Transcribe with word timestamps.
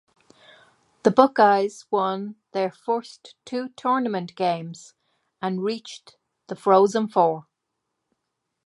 The 1.03 1.11
Buckeyes 1.11 1.85
won 1.91 2.35
their 2.53 2.71
first 2.71 3.35
two 3.45 3.69
tournament 3.77 4.35
games 4.35 4.95
and 5.43 5.63
reached 5.63 6.17
the 6.47 6.55
Frozen 6.55 7.09
Four. 7.09 7.45